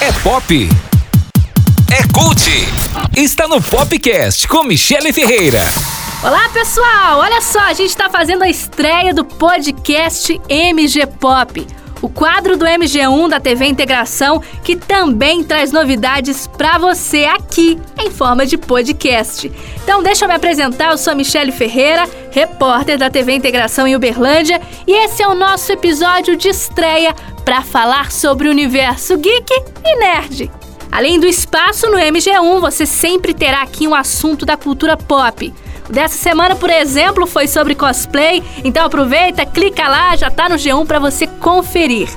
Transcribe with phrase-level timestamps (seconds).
[0.00, 0.68] É pop.
[1.90, 2.48] É cult.
[3.16, 5.58] Está no Popcast com Michele Ferreira.
[6.22, 11.66] Olá pessoal, olha só, a gente está fazendo a estreia do podcast MG Pop
[12.00, 18.10] o quadro do MG1 da TV Integração, que também traz novidades para você aqui em
[18.10, 19.50] forma de podcast.
[19.82, 23.96] Então, deixa eu me apresentar, eu sou a Michele Ferreira, repórter da TV Integração em
[23.96, 27.14] Uberlândia, e esse é o nosso episódio de estreia
[27.48, 29.50] para falar sobre o universo geek
[29.82, 30.50] e nerd.
[30.92, 35.50] Além do espaço no MG1, você sempre terá aqui um assunto da cultura pop
[35.88, 40.86] dessa semana, por exemplo, foi sobre cosplay, então aproveita, clica lá, já tá no G1
[40.86, 42.10] para você conferir.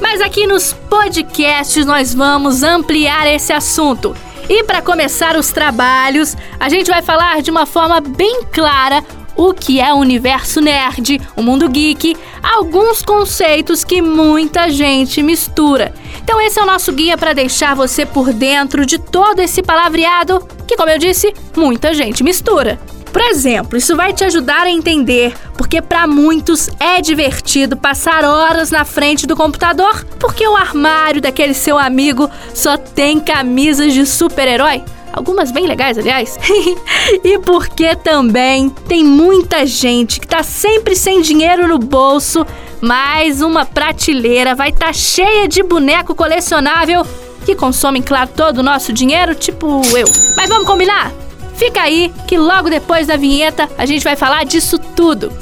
[0.00, 4.16] Mas aqui nos podcasts nós vamos ampliar esse assunto.
[4.48, 9.04] E para começar os trabalhos, a gente vai falar de uma forma bem clara
[9.38, 15.94] o que é o universo nerd, o mundo geek, alguns conceitos que muita gente mistura.
[16.20, 20.44] Então esse é o nosso guia para deixar você por dentro de todo esse palavreado
[20.66, 22.80] que, como eu disse, muita gente mistura.
[23.12, 28.72] Por exemplo, isso vai te ajudar a entender porque para muitos é divertido passar horas
[28.72, 34.82] na frente do computador porque o armário daquele seu amigo só tem camisas de super-herói
[35.18, 36.38] algumas bem legais, aliás.
[37.22, 42.46] e porque também tem muita gente que tá sempre sem dinheiro no bolso,
[42.80, 47.04] mas uma prateleira vai estar tá cheia de boneco colecionável
[47.44, 50.06] que consomem, claro, todo o nosso dinheiro, tipo eu.
[50.36, 51.12] Mas vamos combinar?
[51.54, 55.32] Fica aí que logo depois da vinheta a gente vai falar disso tudo.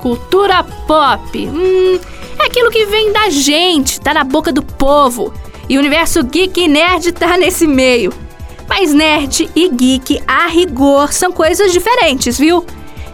[0.00, 1.46] Cultura pop.
[1.46, 1.98] Hum,
[2.38, 5.32] é aquilo que vem da gente, tá na boca do povo.
[5.68, 8.12] E o universo geek e nerd tá nesse meio.
[8.68, 12.64] Mas nerd e geek, a rigor, são coisas diferentes, viu?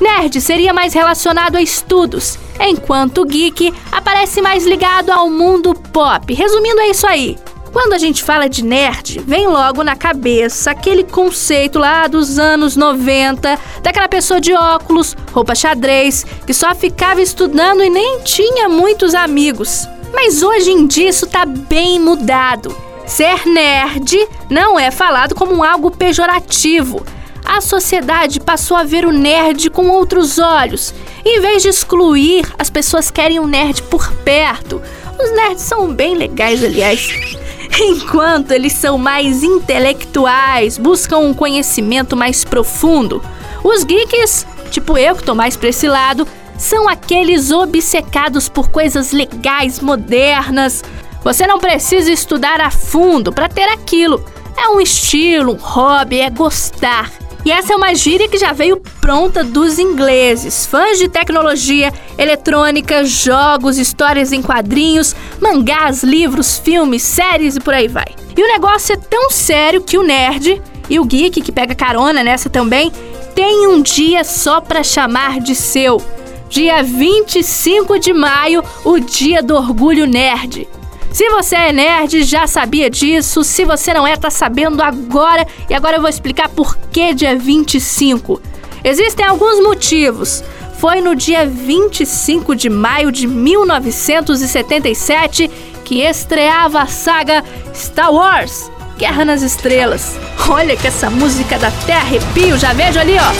[0.00, 6.32] Nerd seria mais relacionado a estudos, enquanto geek aparece mais ligado ao mundo pop.
[6.34, 7.36] Resumindo, é isso aí.
[7.72, 12.74] Quando a gente fala de nerd, vem logo na cabeça aquele conceito lá dos anos
[12.74, 19.14] 90, daquela pessoa de óculos, roupa xadrez, que só ficava estudando e nem tinha muitos
[19.14, 19.86] amigos.
[20.12, 22.74] Mas hoje em dia isso tá bem mudado.
[23.06, 27.04] Ser nerd não é falado como algo pejorativo.
[27.44, 30.92] A sociedade passou a ver o nerd com outros olhos.
[31.24, 34.82] Em vez de excluir, as pessoas querem um nerd por perto.
[35.18, 37.08] Os nerds são bem legais, aliás.
[37.80, 43.22] Enquanto eles são mais intelectuais, buscam um conhecimento mais profundo,
[43.62, 49.12] os geeks, tipo eu que tô mais pra esse lado, são aqueles obcecados por coisas
[49.12, 50.82] legais, modernas,
[51.26, 54.24] você não precisa estudar a fundo para ter aquilo.
[54.56, 57.10] É um estilo, um hobby, é gostar.
[57.44, 63.04] E essa é uma gíria que já veio pronta dos ingleses, fãs de tecnologia, eletrônica,
[63.04, 68.06] jogos, histórias em quadrinhos, mangás, livros, filmes, séries e por aí vai.
[68.36, 72.22] E o negócio é tão sério que o nerd e o geek, que pega carona
[72.22, 72.92] nessa também,
[73.34, 76.00] tem um dia só para chamar de seu.
[76.48, 80.68] Dia 25 de maio, o dia do orgulho nerd.
[81.16, 83.42] Se você é nerd, já sabia disso.
[83.42, 85.46] Se você não é, tá sabendo agora.
[85.66, 88.38] E agora eu vou explicar por que dia 25.
[88.84, 90.44] Existem alguns motivos.
[90.78, 95.50] Foi no dia 25 de maio de 1977
[95.86, 97.42] que estreava a saga
[97.74, 100.18] Star Wars Guerra nas Estrelas.
[100.46, 103.32] Olha que essa música dá até arrepio, já vejo ali, ó.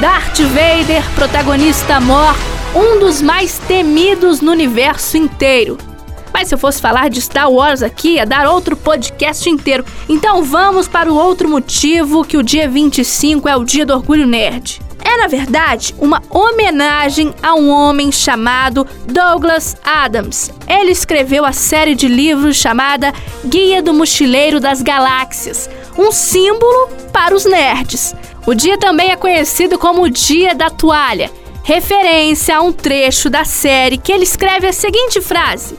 [0.00, 2.36] Darth Vader, protagonista mor,
[2.72, 5.87] um dos mais temidos no universo inteiro.
[6.38, 9.84] Mas se eu fosse falar de Star Wars aqui, ia dar outro podcast inteiro.
[10.08, 14.24] Então vamos para o outro motivo que o dia 25 é o dia do orgulho
[14.24, 14.80] nerd.
[15.04, 20.52] É, na verdade, uma homenagem a um homem chamado Douglas Adams.
[20.68, 23.12] Ele escreveu a série de livros chamada
[23.44, 28.14] Guia do Mochileiro das Galáxias, um símbolo para os nerds.
[28.46, 31.32] O dia também é conhecido como o Dia da Toalha,
[31.64, 35.76] referência a um trecho da série que ele escreve a seguinte frase: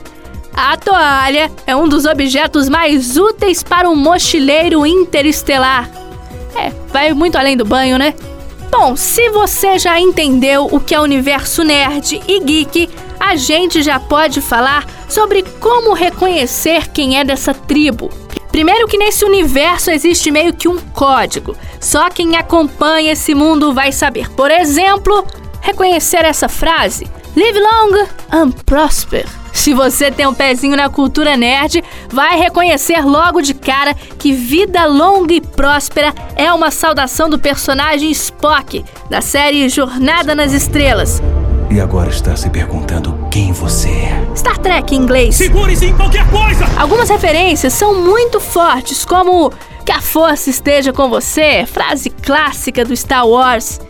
[0.54, 5.90] a toalha é um dos objetos mais úteis para um mochileiro interestelar.
[6.54, 8.14] É, vai muito além do banho, né?
[8.70, 12.88] Bom, se você já entendeu o que é o universo nerd e geek,
[13.18, 18.10] a gente já pode falar sobre como reconhecer quem é dessa tribo.
[18.50, 21.56] Primeiro que nesse universo existe meio que um código.
[21.80, 24.30] Só quem acompanha esse mundo vai saber.
[24.30, 25.26] Por exemplo,
[25.60, 27.06] reconhecer essa frase:
[27.36, 29.26] Live long and prosper.
[29.52, 34.84] Se você tem um pezinho na cultura nerd, vai reconhecer logo de cara que vida
[34.86, 41.22] longa e próspera é uma saudação do personagem Spock, da série Jornada nas Estrelas.
[41.70, 44.28] E agora está se perguntando quem você é.
[44.34, 45.36] Star Trek em inglês.
[45.36, 46.64] Segure-se em qualquer coisa!
[46.76, 49.52] Algumas referências são muito fortes, como
[49.84, 53.80] que a força esteja com você, frase clássica do Star Wars.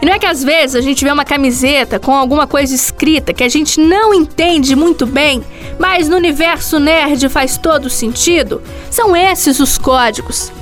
[0.00, 3.32] E não é que às vezes a gente vê uma camiseta com alguma coisa escrita
[3.32, 5.42] que a gente não entende muito bem,
[5.78, 8.62] mas no universo nerd faz todo sentido?
[8.90, 10.52] São esses os códigos.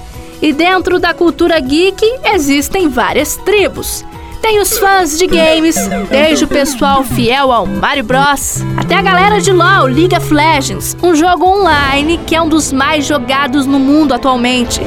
[0.41, 4.05] E dentro da cultura geek existem várias tribos.
[4.45, 5.75] Tem os fãs de games,
[6.11, 10.95] desde o pessoal fiel ao Mario Bros, até a galera de LoL, League of Legends,
[11.03, 14.83] um jogo online que é um dos mais jogados no mundo atualmente.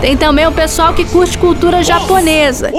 [0.00, 2.70] Tem também o pessoal que curte cultura japonesa.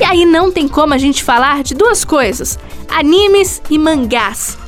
[0.00, 2.58] E aí não tem como a gente falar de duas coisas:
[2.88, 4.58] animes e mangás.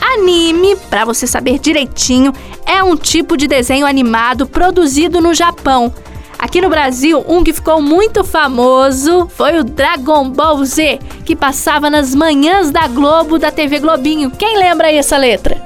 [0.00, 2.32] Anime, para você saber direitinho,
[2.64, 5.92] é um tipo de desenho animado produzido no Japão.
[6.38, 11.88] Aqui no Brasil, um que ficou muito famoso foi o Dragon Ball Z, que passava
[11.88, 14.30] nas manhãs da Globo da TV Globinho.
[14.30, 15.60] Quem lembra aí essa letra?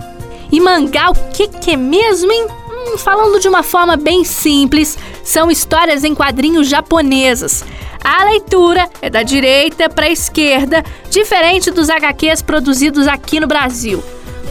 [0.50, 2.46] E mangá, o que, que é mesmo, hein?
[2.78, 7.64] Hum, falando de uma forma bem simples, são histórias em quadrinhos japonesas.
[8.02, 14.02] A leitura é da direita para a esquerda, diferente dos HQs produzidos aqui no Brasil.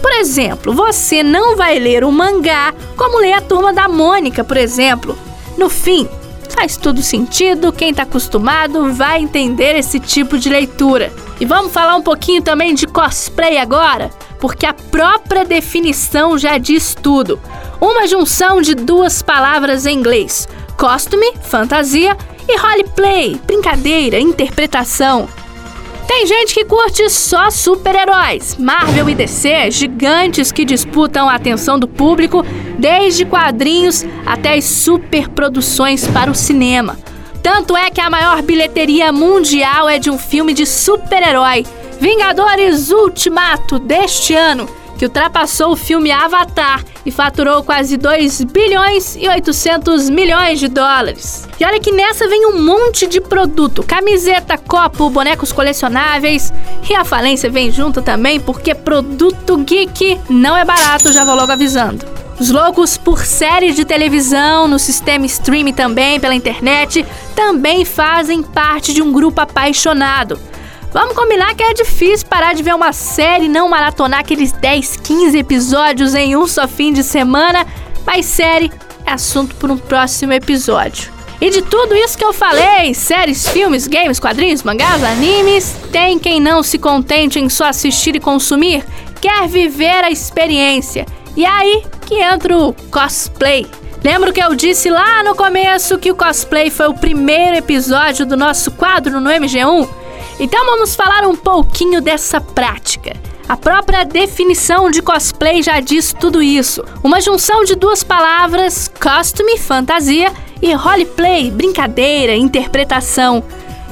[0.01, 4.57] Por exemplo, você não vai ler um mangá como lê a Turma da Mônica, por
[4.57, 5.17] exemplo.
[5.57, 6.07] No fim,
[6.49, 11.11] faz tudo sentido, quem está acostumado vai entender esse tipo de leitura.
[11.39, 16.95] E vamos falar um pouquinho também de cosplay agora, porque a própria definição já diz
[16.95, 17.39] tudo.
[17.79, 20.47] Uma junção de duas palavras em inglês:
[20.77, 22.17] costume, fantasia,
[22.47, 25.27] e roleplay, brincadeira, interpretação.
[26.07, 31.85] Tem gente que curte só super-heróis, Marvel e DC, gigantes que disputam a atenção do
[31.85, 32.45] público,
[32.79, 36.97] desde quadrinhos até as superproduções para o cinema.
[37.43, 41.65] Tanto é que a maior bilheteria mundial é de um filme de super-herói,
[41.99, 49.27] Vingadores Ultimato, deste ano, que ultrapassou o filme Avatar e faturou quase 2 bilhões e
[49.27, 51.47] 800 milhões de dólares.
[51.59, 56.51] E olha que nessa vem um monte de produto: camiseta, copo, bonecos colecionáveis.
[56.89, 61.51] E a falência vem junto também porque produto geek não é barato, já vou logo
[61.51, 62.05] avisando.
[62.39, 67.03] Os loucos por séries de televisão, no sistema streaming também, pela internet,
[67.35, 70.39] também fazem parte de um grupo apaixonado.
[70.91, 74.97] Vamos combinar que é difícil parar de ver uma série e não maratonar aqueles 10,
[74.97, 77.65] 15 episódios em um só fim de semana,
[78.05, 78.71] mas série
[79.05, 81.11] é assunto para um próximo episódio.
[81.39, 86.39] E de tudo isso que eu falei, séries, filmes, games, quadrinhos, mangás, animes, tem quem
[86.39, 88.83] não se contente em só assistir e consumir,
[89.21, 91.05] quer viver a experiência.
[91.35, 93.67] E aí que entra o cosplay.
[94.03, 98.37] Lembro que eu disse lá no começo que o cosplay foi o primeiro episódio do
[98.37, 100.06] nosso quadro no MG1?
[100.39, 103.15] Então vamos falar um pouquinho dessa prática.
[103.49, 106.83] A própria definição de cosplay já diz tudo isso.
[107.03, 110.31] Uma junção de duas palavras, costume, fantasia,
[110.61, 113.43] e roleplay, brincadeira, interpretação.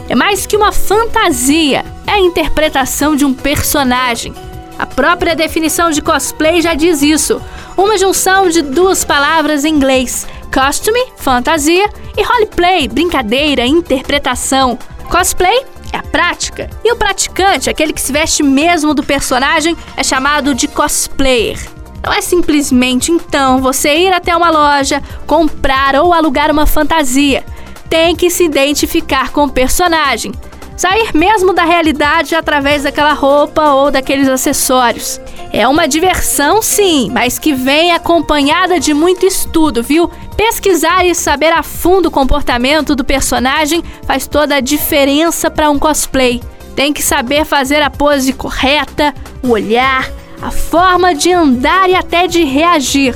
[0.09, 4.33] É mais que uma fantasia, é a interpretação de um personagem.
[4.77, 7.41] A própria definição de cosplay já diz isso.
[7.77, 14.77] Uma junção de duas palavras em inglês: costume, fantasia, e roleplay, brincadeira, interpretação.
[15.09, 16.69] Cosplay é a prática.
[16.83, 21.59] E o praticante, aquele que se veste mesmo do personagem, é chamado de cosplayer.
[22.03, 27.43] Não é simplesmente então você ir até uma loja, comprar ou alugar uma fantasia.
[27.89, 30.31] Tem que se identificar com o personagem.
[30.77, 35.21] Sair mesmo da realidade através daquela roupa ou daqueles acessórios.
[35.53, 40.09] É uma diversão, sim, mas que vem acompanhada de muito estudo, viu?
[40.35, 45.79] Pesquisar e saber a fundo o comportamento do personagem faz toda a diferença para um
[45.79, 46.41] cosplay.
[46.75, 52.27] Tem que saber fazer a pose correta, o olhar, a forma de andar e até
[52.27, 53.15] de reagir.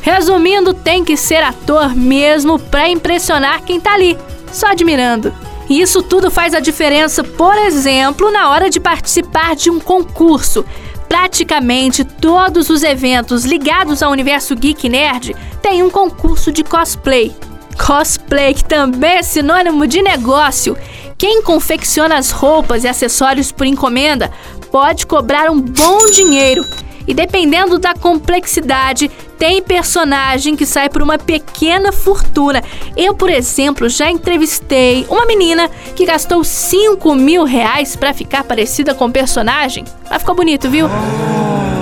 [0.00, 4.16] Resumindo, tem que ser ator mesmo para impressionar quem tá ali,
[4.50, 5.43] só admirando.
[5.68, 10.64] E isso tudo faz a diferença, por exemplo, na hora de participar de um concurso.
[11.08, 17.34] Praticamente todos os eventos ligados ao universo geek nerd têm um concurso de cosplay.
[17.78, 20.76] Cosplay, que também é sinônimo de negócio.
[21.16, 24.30] Quem confecciona as roupas e acessórios por encomenda
[24.70, 26.64] pode cobrar um bom dinheiro.
[27.06, 32.62] E dependendo da complexidade, tem personagem que sai por uma pequena fortuna.
[32.96, 38.94] Eu, por exemplo, já entrevistei uma menina que gastou 5 mil reais para ficar parecida
[38.94, 39.84] com o personagem.
[40.08, 40.88] Mas ficou bonito, viu?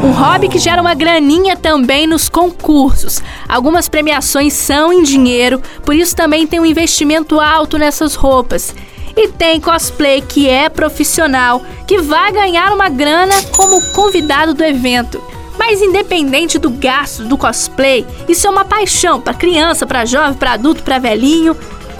[0.04, 3.22] Um hobby que gera uma graninha também nos concursos.
[3.48, 8.74] Algumas premiações são em dinheiro, por isso também tem um investimento alto nessas roupas.
[9.16, 15.22] E tem cosplay que é profissional, que vai ganhar uma grana como convidado do evento.
[15.64, 20.54] Mas independente do gasto do cosplay, isso é uma paixão para criança, para jovem, para
[20.54, 21.56] adulto, para velhinho.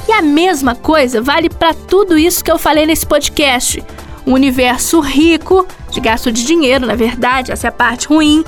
[0.09, 3.81] E a mesma coisa vale para tudo isso que eu falei nesse podcast.
[4.26, 8.45] Um universo rico, de gasto de dinheiro, na verdade, essa é a parte ruim,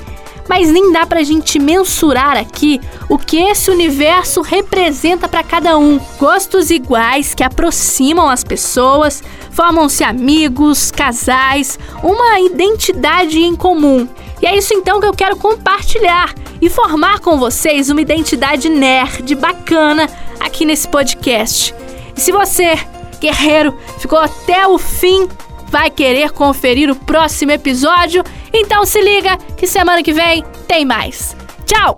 [0.48, 6.00] mas nem dá pra gente mensurar aqui o que esse universo representa para cada um.
[6.18, 14.08] Gostos iguais que aproximam as pessoas, formam-se amigos, casais, uma identidade em comum.
[14.44, 19.34] E é isso então que eu quero compartilhar e formar com vocês uma identidade nerd
[19.36, 20.06] bacana
[20.38, 21.74] aqui nesse podcast.
[22.14, 22.78] E se você,
[23.18, 25.26] guerreiro, ficou até o fim,
[25.70, 28.22] vai querer conferir o próximo episódio,
[28.52, 31.34] então se liga que semana que vem tem mais.
[31.64, 31.96] Tchau!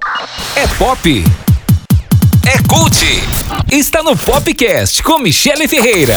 [0.54, 1.24] É pop!
[2.46, 3.04] É cult!
[3.72, 6.14] Está no Popcast com Michele Ferreira.